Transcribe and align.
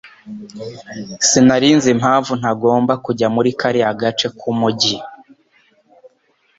Sinari 1.27 1.69
nzi 1.77 1.89
impamvu 1.95 2.31
ntagomba 2.39 2.93
kujya 3.05 3.27
muri 3.35 3.49
kariya 3.59 3.91
gace 4.01 4.27
k'umujyi. 4.37 4.97